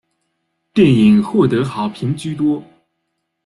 [0.73, 2.63] 电影获得好评居多。